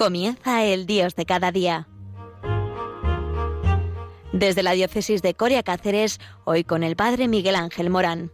[0.00, 1.86] Comienza el Dios de cada día.
[4.32, 8.30] Desde la diócesis de Coria Cáceres, hoy con el Padre Miguel Ángel Morán.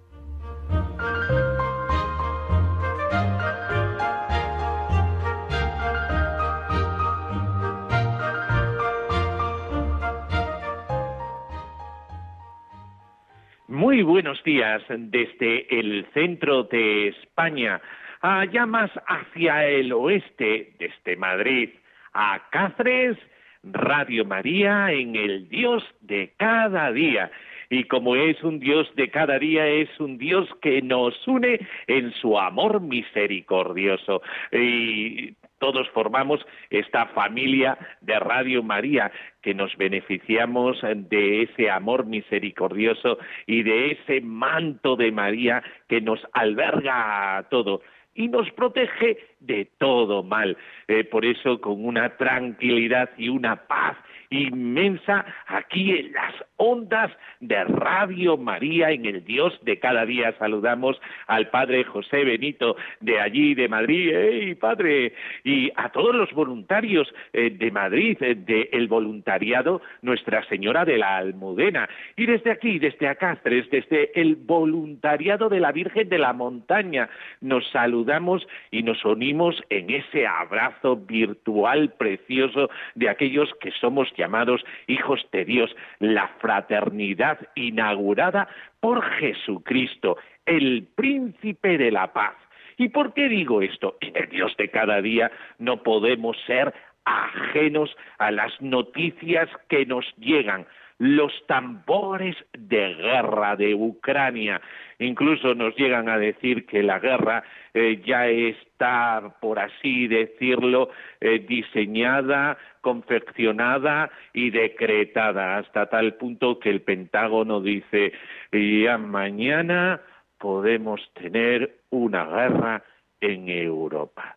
[13.66, 17.82] Muy buenos días desde el centro de España
[18.20, 21.70] allá más hacia el oeste, desde Madrid
[22.12, 23.18] a Cáceres,
[23.62, 27.30] Radio María en el Dios de cada día.
[27.68, 31.58] Y como es un Dios de cada día, es un Dios que nos une
[31.88, 34.22] en su amor misericordioso.
[34.52, 39.10] Y todos formamos esta familia de Radio María
[39.42, 46.20] que nos beneficiamos de ese amor misericordioso y de ese manto de María que nos
[46.34, 47.80] alberga a todo
[48.16, 50.56] y nos protege de todo mal.
[50.88, 53.96] Eh, por eso, con una tranquilidad y una paz
[54.30, 60.34] inmensa aquí en las ondas de Radio María en el Dios de cada día.
[60.38, 65.12] Saludamos al Padre José Benito de allí, de Madrid, ¡Ey, Padre!
[65.44, 71.18] Y a todos los voluntarios eh, de Madrid, eh, del voluntariado Nuestra Señora de la
[71.18, 71.88] Almudena.
[72.16, 77.08] Y desde aquí, desde acá, desde el voluntariado de la Virgen de la Montaña,
[77.40, 79.25] nos saludamos y nos unimos
[79.70, 87.38] en ese abrazo virtual precioso de aquellos que somos llamados hijos de Dios, la fraternidad
[87.54, 88.48] inaugurada
[88.80, 92.34] por Jesucristo, el príncipe de la paz.
[92.76, 93.96] ¿Y por qué digo esto?
[94.00, 96.72] En el Dios de cada día no podemos ser
[97.04, 100.66] ajenos a las noticias que nos llegan,
[100.98, 104.60] los tambores de guerra de Ucrania.
[104.98, 110.88] Incluso nos llegan a decir que la guerra eh, ya está, por así decirlo,
[111.20, 118.12] eh, diseñada, confeccionada y decretada, hasta tal punto que el Pentágono dice,
[118.52, 120.00] ya mañana
[120.38, 122.82] podemos tener una guerra
[123.20, 124.36] en Europa.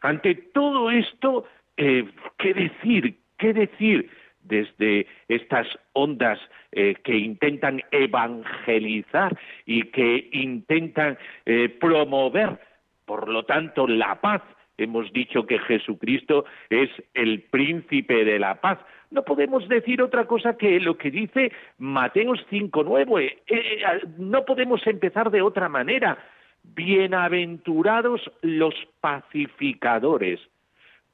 [0.00, 1.46] Ante todo esto,
[1.76, 2.04] eh,
[2.38, 3.18] ¿qué decir?
[3.38, 4.10] ¿Qué decir?
[4.42, 6.38] Desde estas ondas
[6.72, 12.58] eh, que intentan evangelizar y que intentan eh, promover,
[13.04, 14.42] por lo tanto, la paz.
[14.78, 18.78] Hemos dicho que Jesucristo es el príncipe de la paz.
[19.10, 23.36] No podemos decir otra cosa que lo que dice Mateos 5.9.
[23.46, 23.82] Eh,
[24.18, 26.18] no podemos empezar de otra manera.
[26.62, 30.40] Bienaventurados los pacificadores,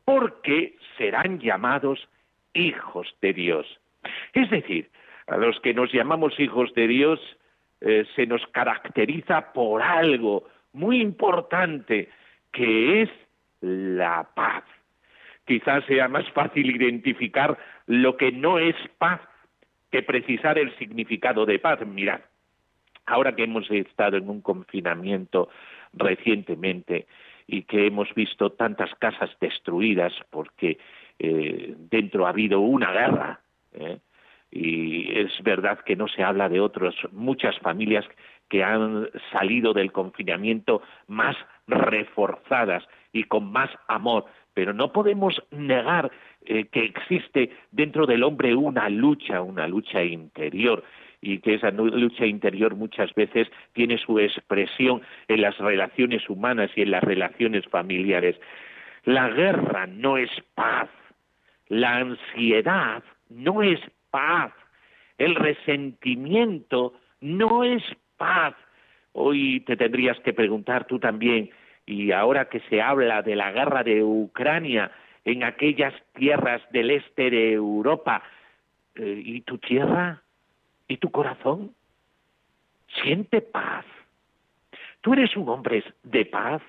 [0.05, 2.06] porque serán llamados
[2.59, 3.67] hijos de Dios.
[4.33, 4.91] Es decir,
[5.27, 7.21] a los que nos llamamos hijos de Dios
[7.81, 12.09] eh, se nos caracteriza por algo muy importante,
[12.53, 13.11] que es
[13.61, 14.65] la paz.
[15.47, 19.21] Quizás sea más fácil identificar lo que no es paz
[19.91, 21.85] que precisar el significado de paz.
[21.87, 22.21] Mirad,
[23.07, 25.49] ahora que hemos estado en un confinamiento
[25.95, 27.07] recientemente
[27.47, 30.79] y que hemos visto tantas casas destruidas porque
[31.19, 33.41] eh, dentro ha habido una guerra.
[33.73, 33.99] ¿eh?
[34.51, 38.05] Y es verdad que no se habla de otras muchas familias
[38.49, 41.37] que han salido del confinamiento más
[41.67, 44.25] reforzadas y con más amor,
[44.55, 46.11] pero no podemos negar
[46.47, 50.83] eh, que existe dentro del hombre una lucha, una lucha interior
[51.21, 56.83] y que esa lucha interior muchas veces tiene su expresión en las relaciones humanas y
[56.83, 58.37] en las relaciones familiares.
[59.05, 60.89] La guerra no es paz,
[61.69, 63.81] la ansiedad no es
[64.11, 64.53] paz.
[65.19, 67.83] El resentimiento no es
[68.17, 68.55] paz.
[69.12, 71.51] Hoy te tendrías que preguntar tú también,
[71.87, 74.91] y ahora que se habla de la guerra de Ucrania
[75.25, 78.22] en aquellas tierras del este de Europa,
[78.95, 80.22] eh, ¿y tu tierra?
[80.87, 81.75] ¿Y tu corazón?
[83.03, 83.84] Siente paz.
[85.01, 86.63] ¿Tú eres un hombre de paz?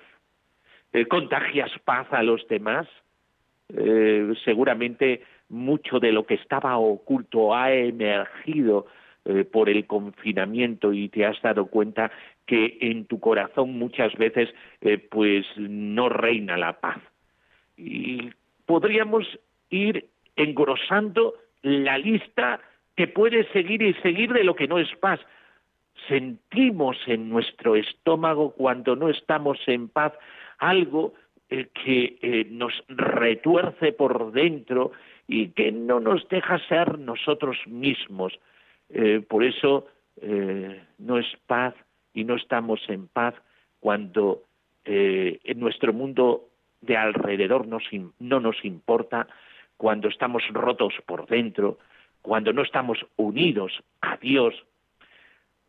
[0.92, 2.86] Eh, ¿Contagias paz a los demás?
[3.76, 8.86] Eh, seguramente mucho de lo que estaba oculto ha emergido
[9.24, 12.10] eh, por el confinamiento y te has dado cuenta
[12.46, 14.48] que en tu corazón muchas veces
[14.80, 16.98] eh, pues no reina la paz.
[17.76, 18.30] Y
[18.66, 19.26] podríamos
[19.68, 20.06] ir
[20.36, 22.60] engrosando la lista
[22.96, 25.20] que puede seguir y seguir de lo que no es paz.
[26.08, 30.12] Sentimos en nuestro estómago cuando no estamos en paz
[30.58, 31.14] algo
[31.50, 34.92] eh, que eh, nos retuerce por dentro
[35.26, 38.38] y que no nos deja ser nosotros mismos.
[38.88, 39.86] Eh, por eso
[40.98, 41.74] no es paz
[42.12, 43.34] y no estamos en paz
[43.78, 44.42] cuando
[44.84, 46.50] en nuestro mundo
[46.82, 49.26] de alrededor no nos importa,
[49.78, 51.78] cuando estamos rotos por dentro,
[52.20, 54.54] cuando no estamos unidos a Dios,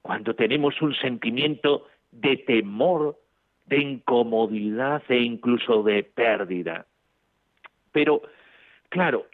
[0.02, 3.18] cuando tenemos un sentimiento de temor,
[3.66, 6.86] de incomodidad e incluso de pérdida.
[7.92, 8.22] Pero,
[8.90, 9.28] claro,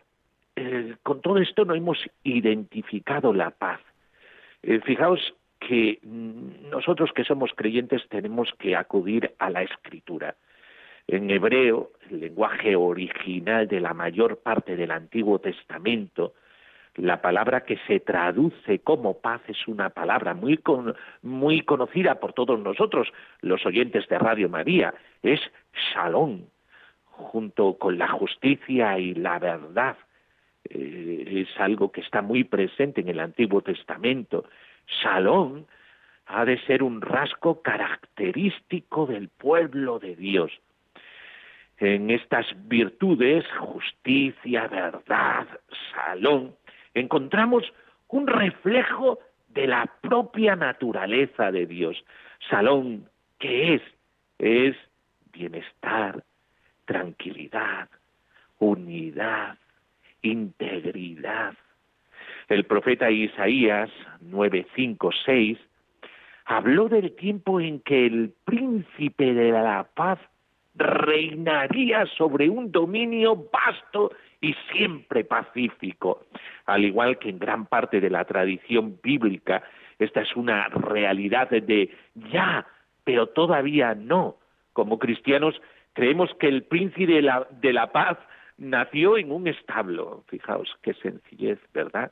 [0.55, 3.79] eh, con todo esto no hemos identificado la paz.
[4.63, 10.35] Eh, fijaos que mm, nosotros que somos creyentes tenemos que acudir a la escritura.
[11.07, 16.33] En hebreo, el lenguaje original de la mayor parte del Antiguo Testamento,
[16.97, 20.59] la palabra que se traduce como paz es una palabra muy,
[21.21, 23.07] muy conocida por todos nosotros,
[23.41, 25.39] los oyentes de Radio María, es
[25.93, 26.41] shalom,
[27.05, 29.95] junto con la justicia y la verdad.
[30.69, 34.45] Eh, es algo que está muy presente en el Antiguo Testamento.
[34.87, 35.65] Shalom
[36.25, 40.51] ha de ser un rasgo característico del pueblo de Dios.
[41.77, 45.47] En estas virtudes, justicia, verdad,
[45.93, 46.55] salón,
[46.99, 47.63] encontramos
[48.07, 52.03] un reflejo de la propia naturaleza de Dios.
[52.49, 53.09] Salón,
[53.39, 53.81] ¿qué es?
[54.39, 54.75] Es
[55.31, 56.23] bienestar,
[56.85, 57.89] tranquilidad,
[58.59, 59.57] unidad,
[60.21, 61.53] integridad.
[62.47, 63.89] El profeta Isaías
[64.21, 65.57] 956
[66.45, 70.19] habló del tiempo en que el príncipe de la paz
[70.77, 76.25] reinaría sobre un dominio vasto y siempre pacífico.
[76.65, 79.63] Al igual que en gran parte de la tradición bíblica,
[79.99, 81.89] esta es una realidad de
[82.31, 82.65] ya,
[83.03, 84.37] pero todavía no.
[84.73, 85.59] Como cristianos
[85.93, 88.17] creemos que el príncipe de la, de la paz
[88.57, 90.23] nació en un establo.
[90.27, 92.11] Fijaos qué sencillez, ¿verdad?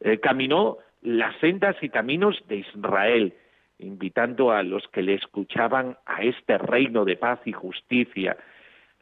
[0.00, 3.34] Eh, caminó las sendas y caminos de Israel
[3.78, 8.36] invitando a los que le escuchaban a este reino de paz y justicia.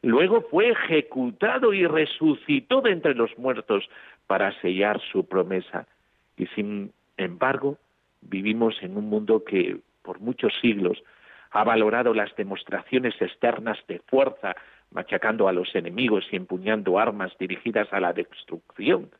[0.01, 3.89] Luego fue ejecutado y resucitó de entre los muertos
[4.27, 5.87] para sellar su promesa.
[6.37, 7.77] Y sin embargo,
[8.21, 11.01] vivimos en un mundo que por muchos siglos
[11.51, 14.55] ha valorado las demostraciones externas de fuerza,
[14.91, 19.11] machacando a los enemigos y empuñando armas dirigidas a la destrucción.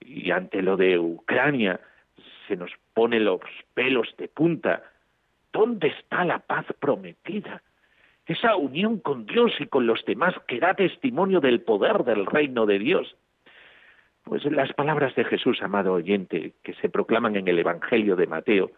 [0.00, 1.80] Y ante lo de Ucrania,
[2.48, 3.40] se nos pone los
[3.74, 4.82] pelos de punta.
[5.52, 7.62] ¿Dónde está la paz prometida?
[8.26, 12.66] Esa unión con Dios y con los demás que da testimonio del poder del reino
[12.66, 13.16] de Dios.
[14.24, 18.70] Pues las palabras de Jesús, amado oyente, que se proclaman en el Evangelio de Mateo,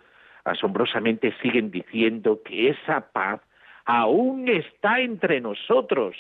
[0.44, 3.40] asombrosamente siguen diciendo que esa paz
[3.84, 6.16] aún está entre nosotros.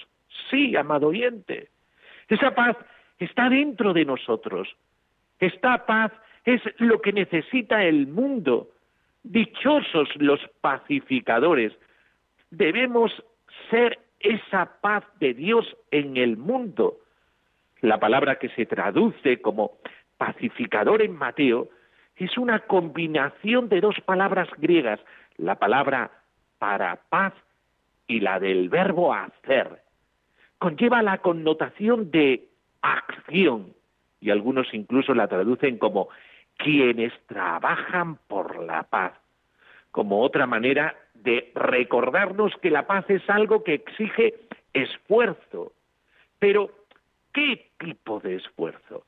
[0.50, 1.68] Sí, amado oyente.
[2.28, 2.76] Esa paz
[3.18, 4.68] está dentro de nosotros.
[5.38, 6.12] Esta paz
[6.44, 8.70] es lo que necesita el mundo.
[9.22, 11.72] Dichosos los pacificadores.
[12.50, 13.12] Debemos
[13.70, 16.98] ser esa paz de Dios en el mundo.
[17.80, 19.78] La palabra que se traduce como
[20.18, 21.68] pacificador en Mateo
[22.16, 25.00] es una combinación de dos palabras griegas,
[25.38, 26.10] la palabra
[26.58, 27.32] para paz
[28.06, 29.82] y la del verbo hacer.
[30.58, 32.48] Conlleva la connotación de
[32.82, 33.72] acción
[34.20, 36.08] y algunos incluso la traducen como
[36.62, 39.12] quienes trabajan por la paz,
[39.90, 44.34] como otra manera de recordarnos que la paz es algo que exige
[44.72, 45.72] esfuerzo.
[46.38, 46.70] Pero,
[47.32, 49.04] ¿qué tipo de esfuerzo?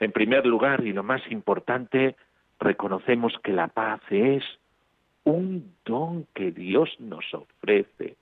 [0.00, 2.16] En primer lugar, y lo más importante,
[2.58, 4.42] reconocemos que la paz es
[5.24, 8.16] un don que Dios nos ofrece.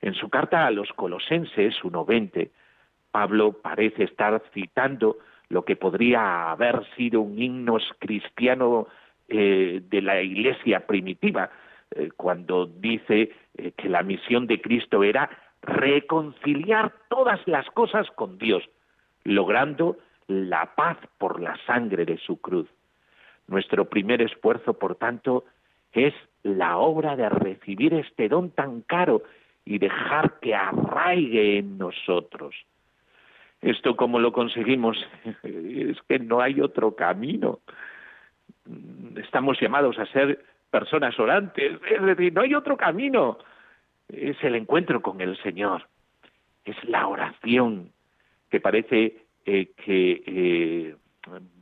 [0.00, 2.50] En su carta a los Colosenses 1.20,
[3.10, 5.16] Pablo parece estar citando
[5.48, 8.88] lo que podría haber sido un himno cristiano
[9.28, 11.50] eh, de la iglesia primitiva,
[11.90, 15.30] eh, cuando dice eh, que la misión de Cristo era
[15.62, 18.68] reconciliar todas las cosas con Dios,
[19.24, 19.98] logrando
[20.28, 22.68] la paz por la sangre de su cruz.
[23.46, 25.44] Nuestro primer esfuerzo, por tanto,
[25.92, 29.22] es la obra de recibir este don tan caro
[29.64, 32.54] y dejar que arraigue en nosotros.
[33.60, 34.96] ¿Esto cómo lo conseguimos?
[35.42, 37.60] es que no hay otro camino.
[39.16, 43.38] Estamos llamados a ser personas orantes, es decir, no hay otro camino.
[44.08, 45.86] Es el encuentro con el Señor,
[46.64, 47.92] es la oración
[48.50, 50.96] que parece eh, que eh,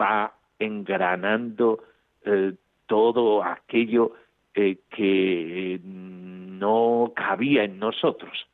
[0.01, 1.85] va engranando
[2.25, 2.53] eh,
[2.87, 4.13] todo aquello
[4.53, 8.47] que no cabía en nosotros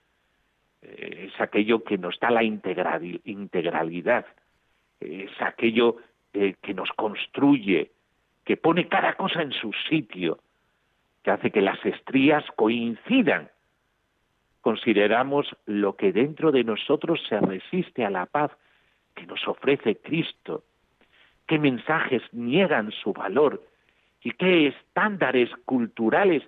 [0.97, 4.27] es aquello que nos da la integralidad,
[5.01, 5.97] es aquello
[6.33, 7.91] eh, que nos construye,
[8.45, 10.39] que pone cada cosa en su sitio,
[11.23, 13.51] que hace que las estrías coincidan.
[14.61, 18.51] consideramos lo que dentro de nosotros se resiste a la paz
[19.15, 20.65] que nos ofrece Cristo,
[21.47, 23.65] qué mensajes niegan su valor
[24.23, 26.43] y qué estándares culturales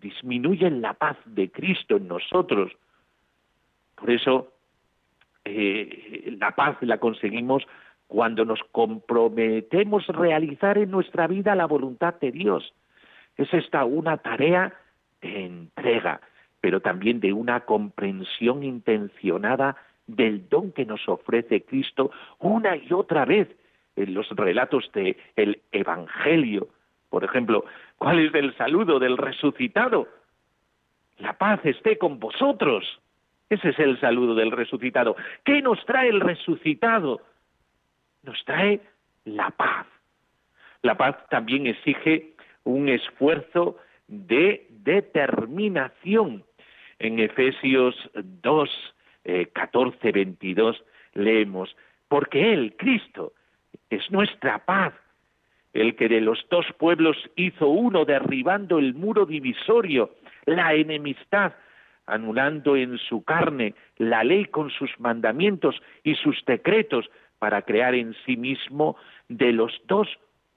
[0.00, 2.72] disminuyen la paz de Cristo en nosotros.
[4.00, 4.52] Por eso
[5.44, 7.66] eh, la paz la conseguimos
[8.06, 12.74] cuando nos comprometemos a realizar en nuestra vida la voluntad de Dios.
[13.36, 14.74] Es esta una tarea
[15.20, 16.20] de entrega,
[16.60, 19.76] pero también de una comprensión intencionada
[20.06, 23.48] del don que nos ofrece Cristo una y otra vez
[23.96, 26.68] en los relatos del el Evangelio.
[27.10, 27.64] Por ejemplo,
[27.98, 30.08] ¿cuál es el saludo del resucitado?
[31.18, 33.00] La paz esté con vosotros.
[33.50, 35.16] Ese es el saludo del resucitado.
[35.44, 37.20] ¿Qué nos trae el resucitado?
[38.22, 38.80] Nos trae
[39.24, 39.86] la paz.
[40.82, 43.76] La paz también exige un esfuerzo
[44.06, 46.44] de determinación.
[47.00, 48.70] En Efesios 2,
[49.52, 51.74] 14, 22 leemos,
[52.08, 53.32] porque Él, Cristo,
[53.90, 54.94] es nuestra paz,
[55.72, 60.14] el que de los dos pueblos hizo uno derribando el muro divisorio,
[60.46, 61.52] la enemistad,
[62.10, 68.14] anulando en su carne la ley con sus mandamientos y sus decretos para crear en
[68.26, 68.96] sí mismo
[69.28, 70.08] de los dos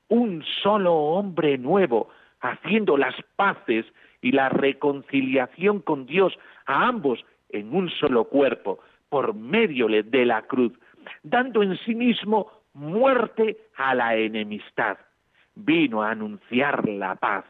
[0.09, 2.09] un solo hombre nuevo,
[2.41, 3.85] haciendo las paces
[4.21, 6.33] y la reconciliación con Dios
[6.65, 8.79] a ambos en un solo cuerpo,
[9.09, 10.73] por medio de la cruz,
[11.21, 14.97] dando en sí mismo muerte a la enemistad.
[15.55, 17.45] Vino a anunciar la paz,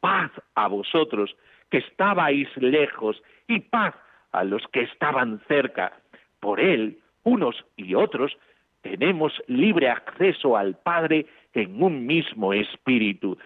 [0.00, 1.34] paz a vosotros
[1.70, 3.94] que estabais lejos y paz
[4.32, 5.92] a los que estaban cerca.
[6.40, 8.36] Por él, unos y otros,
[8.82, 13.38] tenemos libre acceso al Padre en un mismo espíritu.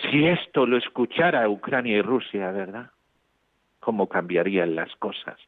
[0.00, 2.90] Si esto lo escuchara Ucrania y Rusia, ¿verdad?
[3.80, 5.38] ¿Cómo cambiarían las cosas?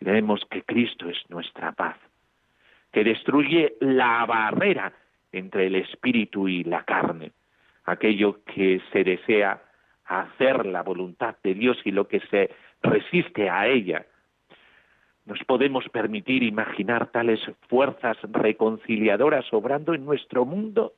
[0.00, 1.96] Leemos que Cristo es nuestra paz,
[2.92, 4.92] que destruye la barrera
[5.32, 7.32] entre el espíritu y la carne,
[7.84, 9.60] aquello que se desea
[10.04, 12.50] hacer la voluntad de Dios y lo que se
[12.82, 14.06] resiste a ella.
[15.24, 20.94] ¿Nos podemos permitir imaginar tales fuerzas reconciliadoras obrando en nuestro mundo?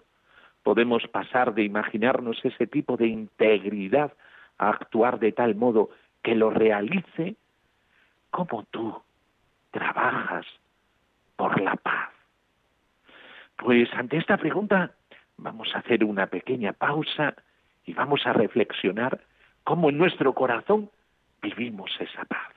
[0.62, 4.14] ¿Podemos pasar de imaginarnos ese tipo de integridad
[4.56, 5.90] a actuar de tal modo
[6.23, 7.37] que lo realice?
[8.30, 9.02] ¿Cómo tú
[9.70, 10.46] trabajas
[11.37, 12.08] por la paz?
[13.56, 14.92] Pues ante esta pregunta
[15.37, 17.34] vamos a hacer una pequeña pausa
[17.86, 19.20] y vamos a reflexionar
[19.64, 20.90] cómo en nuestro corazón
[21.42, 22.53] vivimos esa paz.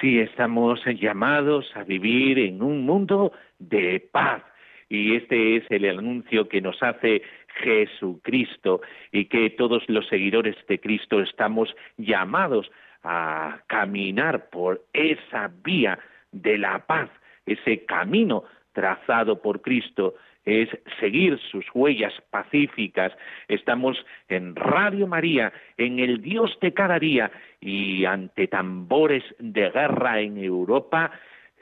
[0.00, 4.42] Sí, estamos llamados a vivir en un mundo de paz.
[4.88, 7.22] Y este es el anuncio que nos hace
[7.62, 12.70] Jesucristo y que todos los seguidores de Cristo estamos llamados
[13.02, 15.98] a caminar por esa vía
[16.30, 17.10] de la paz,
[17.44, 20.14] ese camino trazado por Cristo
[20.48, 23.12] es seguir sus huellas pacíficas.
[23.48, 30.20] Estamos en Radio María, en el Dios de cada día y ante tambores de guerra
[30.20, 31.10] en Europa,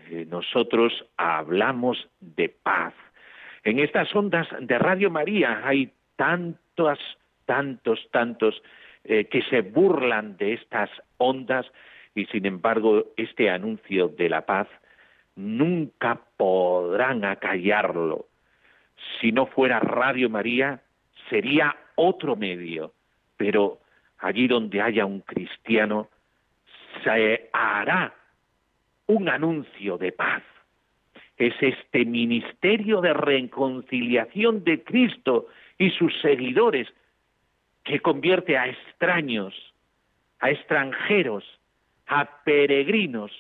[0.09, 2.95] eh, nosotros hablamos de paz.
[3.65, 7.01] En estas ondas de Radio María hay tantos,
[7.45, 8.63] tantos, tantos
[9.03, 11.67] eh, que se burlan de estas ondas
[12.15, 14.69] y sin embargo este anuncio de la paz
[15.35, 18.27] nunca podrán acallarlo
[19.21, 20.81] si no fuera Radio María,
[21.29, 22.93] sería otro medio,
[23.37, 23.81] pero
[24.19, 26.09] allí donde haya un cristiano,
[27.03, 28.15] se hará
[29.07, 30.43] un anuncio de paz.
[31.37, 35.49] Es este ministerio de reconciliación de Cristo
[35.79, 36.89] y sus seguidores
[37.85, 39.55] que convierte a extraños,
[40.41, 41.45] a extranjeros,
[42.07, 43.31] a peregrinos,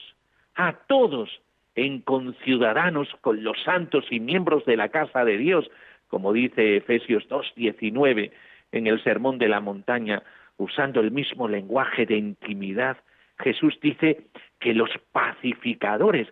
[0.54, 1.30] a todos
[1.76, 5.70] en conciudadanos con los santos y miembros de la casa de Dios,
[6.08, 8.32] como dice Efesios 2.19
[8.72, 10.22] en el Sermón de la Montaña,
[10.56, 12.96] usando el mismo lenguaje de intimidad,
[13.38, 14.26] Jesús dice
[14.58, 16.28] que los pacificadores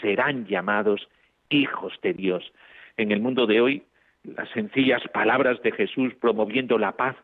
[0.00, 1.08] serán llamados
[1.48, 2.52] hijos de Dios.
[2.96, 3.82] En el mundo de hoy,
[4.24, 7.16] las sencillas palabras de Jesús promoviendo la paz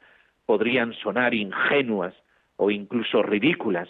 [0.47, 2.15] podrían sonar ingenuas
[2.57, 3.89] o incluso ridículas.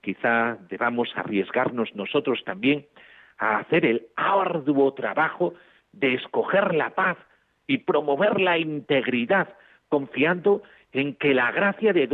[0.00, 2.86] Quizá debamos arriesgarnos nosotros también
[3.42, 5.54] a hacer el arduo trabajo
[5.92, 7.18] de escoger la paz
[7.66, 9.48] y promover la integridad,
[9.88, 12.06] confiando en que la gracia de,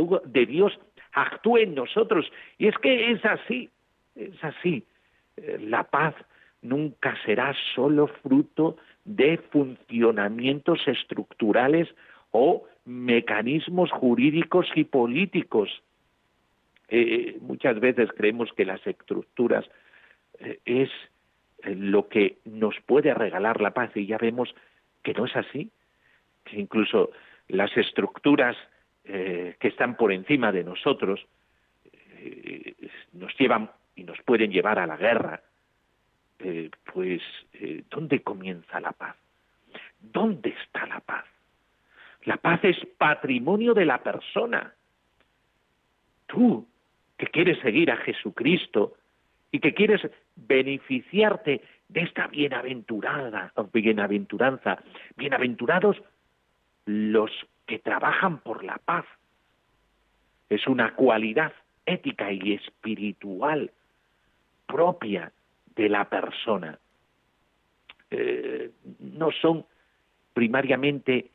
[0.47, 0.79] Dios
[1.13, 2.25] actúe en nosotros.
[2.57, 3.69] Y es que es así,
[4.15, 4.83] es así.
[5.37, 6.15] Eh, la paz
[6.63, 11.87] nunca será solo fruto de funcionamientos estructurales
[12.31, 15.69] o mecanismos jurídicos y políticos.
[16.87, 19.63] Eh, muchas veces creemos que las estructuras
[20.39, 21.09] eh, es eh,
[21.63, 24.53] lo que nos puede regalar la paz y ya vemos
[25.03, 25.71] que no es así,
[26.45, 27.11] que incluso
[27.47, 28.55] las estructuras
[29.05, 31.25] eh, que están por encima de nosotros
[31.93, 32.75] eh,
[33.13, 35.41] nos llevan y nos pueden llevar a la guerra.
[36.93, 37.21] pues,
[37.89, 39.17] ¿dónde comienza la paz?
[39.99, 41.25] ¿Dónde está la paz?
[42.23, 44.73] La paz es patrimonio de la persona.
[46.27, 46.67] Tú,
[47.17, 48.95] que quieres seguir a Jesucristo,
[49.51, 50.01] y que quieres
[50.35, 54.79] beneficiarte de esta bienaventurada, bienaventuranza,
[55.15, 55.97] bienaventurados
[56.85, 57.31] los
[57.65, 59.05] que trabajan por la paz.
[60.49, 61.53] Es una cualidad
[61.85, 63.71] ética y espiritual
[64.67, 65.31] propia
[65.75, 66.77] de la persona.
[68.11, 69.65] Eh, no son
[70.33, 71.31] primariamente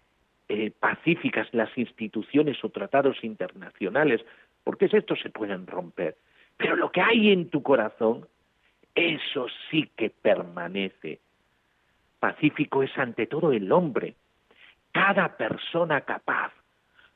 [0.48, 4.24] eh, pacíficas las instituciones o tratados internacionales,
[4.62, 6.16] porque estos se pueden romper.
[6.56, 8.26] Pero lo que hay en tu corazón,
[8.94, 11.20] eso sí que permanece.
[12.20, 14.14] Pacífico es ante todo el hombre,
[14.92, 16.52] cada persona capaz,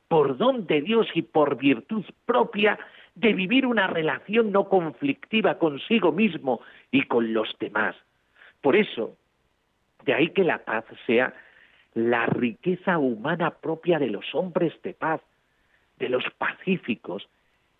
[0.07, 2.77] por don de Dios y por virtud propia,
[3.15, 7.95] de vivir una relación no conflictiva consigo mismo y con los demás.
[8.61, 9.17] Por eso,
[10.05, 11.33] de ahí que la paz sea
[11.93, 15.21] la riqueza humana propia de los hombres de paz,
[15.97, 17.27] de los pacíficos,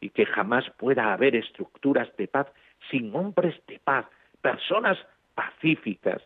[0.01, 2.47] y que jamás pueda haber estructuras de paz
[2.89, 4.05] sin hombres de paz,
[4.41, 4.97] personas
[5.35, 6.21] pacíficas.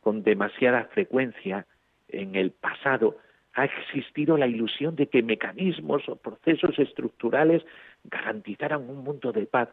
[0.00, 1.66] Con demasiada frecuencia
[2.08, 3.18] en el pasado
[3.54, 7.62] ha existido la ilusión de que mecanismos o procesos estructurales
[8.04, 9.68] garantizaran un mundo de paz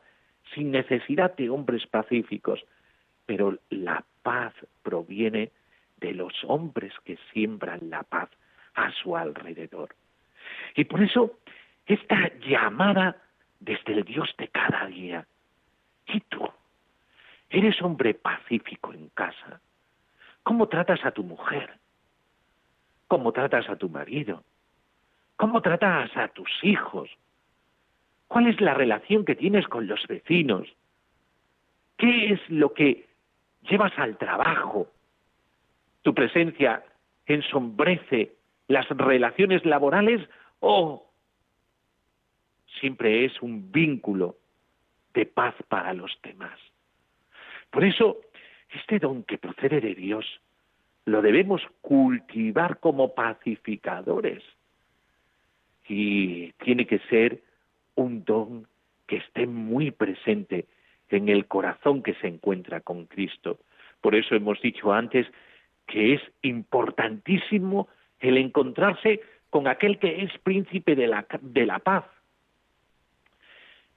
[0.53, 2.65] sin necesidad de hombres pacíficos.
[3.25, 5.51] Pero la paz proviene
[5.97, 8.29] de los hombres que siembran la paz
[8.75, 9.95] a su alrededor.
[10.75, 11.39] Y por eso
[11.87, 13.15] esta llamada
[13.59, 15.25] desde el Dios de cada día.
[16.07, 16.47] ¿Y tú?
[17.49, 19.61] ¿Eres hombre pacífico en casa?
[20.43, 21.79] ¿Cómo tratas a tu mujer?
[23.07, 24.43] ¿Cómo tratas a tu marido?
[25.37, 27.09] ¿Cómo tratas a tus hijos?
[28.27, 30.67] ¿Cuál es la relación que tienes con los vecinos?
[31.97, 33.07] ¿Qué es lo que
[33.61, 34.87] llevas al trabajo?
[36.01, 36.83] ¿Tu presencia
[37.25, 38.33] ensombrece
[38.67, 40.27] las relaciones laborales
[40.59, 41.06] o
[42.79, 44.37] siempre es un vínculo
[45.13, 46.59] de paz para los demás.
[47.71, 48.17] Por eso,
[48.73, 50.25] este don que procede de Dios
[51.05, 54.43] lo debemos cultivar como pacificadores
[55.87, 57.41] y tiene que ser
[57.95, 58.67] un don
[59.07, 60.65] que esté muy presente
[61.09, 63.57] en el corazón que se encuentra con Cristo.
[64.01, 65.25] Por eso hemos dicho antes
[65.87, 67.87] que es importantísimo
[68.19, 72.03] el encontrarse con aquel que es príncipe de la, de la paz.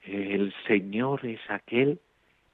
[0.03, 1.99] El Señor es aquel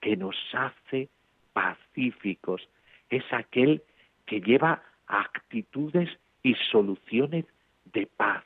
[0.02, 1.10] que nos hace
[1.54, 2.68] pacíficos,
[3.10, 3.82] es aquel
[4.26, 6.10] que lleva actitudes
[6.44, 7.46] y soluciones
[7.86, 8.44] de paz.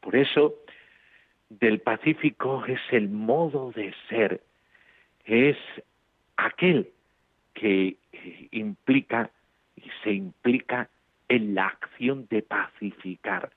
[0.00, 0.54] Por eso,
[1.48, 4.42] del Pacífico es el modo de ser,
[5.24, 5.56] es
[6.36, 6.90] aquel
[7.52, 7.96] que
[8.50, 9.30] implica
[9.76, 10.88] y se implica
[11.28, 13.50] en la acción de pacificar.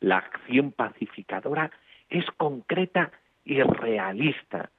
[0.00, 1.70] La acción pacificadora
[2.08, 3.10] es concreta
[3.46, 4.70] y realista.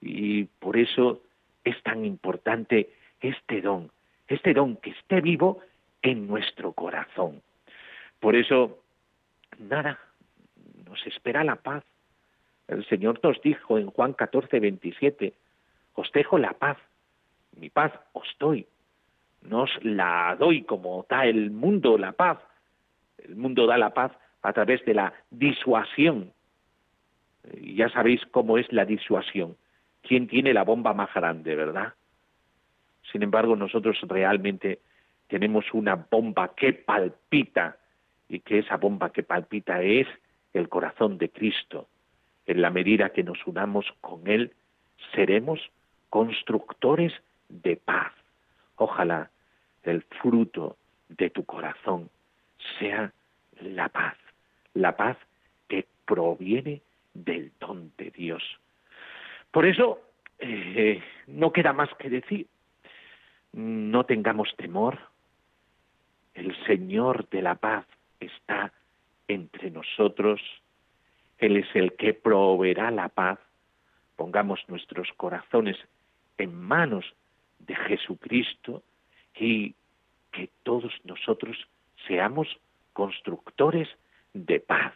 [0.00, 1.22] Y por eso
[1.64, 3.90] es tan importante este don,
[4.28, 5.60] este don que esté vivo
[6.02, 7.42] en nuestro corazón.
[8.20, 8.78] Por eso,
[9.58, 9.98] nada,
[10.86, 11.82] nos espera la paz.
[12.68, 15.32] El Señor nos dijo en Juan 14, 27,
[15.94, 16.76] os dejo la paz,
[17.56, 18.66] mi paz os doy.
[19.42, 22.38] No os la doy como da el mundo la paz.
[23.18, 26.32] El mundo da la paz a través de la disuasión.
[27.54, 29.56] Y ya sabéis cómo es la disuasión.
[30.02, 31.94] ¿Quién tiene la bomba más grande, verdad?
[33.12, 34.80] Sin embargo, nosotros realmente
[35.28, 37.76] tenemos una bomba que palpita
[38.28, 40.06] y que esa bomba que palpita es
[40.52, 41.88] el corazón de Cristo.
[42.46, 44.52] En la medida que nos unamos con Él,
[45.14, 45.60] seremos
[46.10, 47.12] constructores
[47.48, 48.12] de paz.
[48.76, 49.30] Ojalá
[49.82, 50.76] el fruto
[51.08, 52.10] de tu corazón
[52.78, 53.12] sea
[53.60, 54.16] la paz,
[54.74, 55.16] la paz
[55.68, 56.82] que proviene
[57.14, 58.42] del don de Dios.
[59.50, 60.00] Por eso,
[60.38, 62.46] eh, no queda más que decir,
[63.52, 64.98] no tengamos temor,
[66.34, 67.86] el Señor de la paz
[68.20, 68.72] está
[69.26, 70.40] entre nosotros,
[71.38, 73.38] Él es el que proveerá la paz,
[74.16, 75.76] pongamos nuestros corazones
[76.38, 77.04] en manos
[77.58, 78.82] de Jesucristo
[79.34, 79.74] y
[80.32, 81.56] que todos nosotros
[82.06, 82.48] seamos
[82.92, 83.88] constructores
[84.34, 84.92] de paz.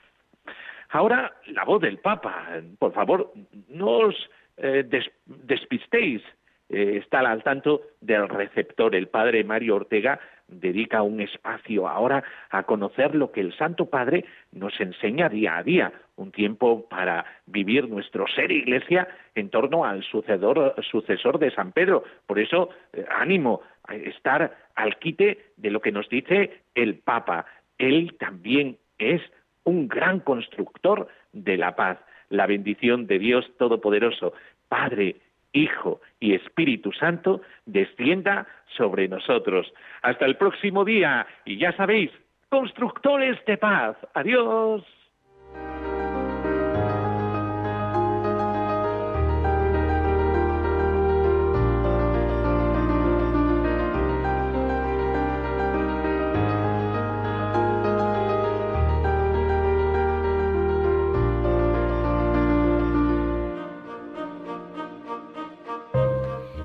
[0.92, 2.48] Ahora, la voz del Papa.
[2.78, 3.32] Por favor,
[3.68, 4.84] no os eh,
[5.26, 6.22] despistéis.
[6.68, 8.94] Eh, está al tanto del receptor.
[8.94, 14.26] El padre Mario Ortega dedica un espacio ahora a conocer lo que el Santo Padre
[14.52, 20.02] nos enseña día a día, un tiempo para vivir nuestro ser iglesia en torno al
[20.02, 22.04] sucedor, sucesor de San Pedro.
[22.26, 27.46] Por eso, eh, ánimo a estar al quite de lo que nos dice el Papa.
[27.78, 29.22] Él también es
[29.64, 31.98] un gran constructor de la paz.
[32.28, 34.32] La bendición de Dios Todopoderoso,
[34.68, 35.16] Padre,
[35.52, 38.46] Hijo y Espíritu Santo, descienda
[38.76, 39.72] sobre nosotros.
[40.00, 42.10] Hasta el próximo día y ya sabéis,
[42.48, 43.96] constructores de paz.
[44.14, 44.82] Adiós.